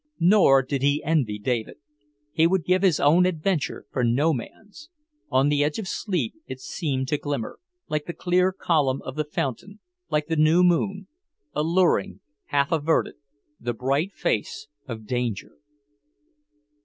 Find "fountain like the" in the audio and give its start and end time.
9.23-10.35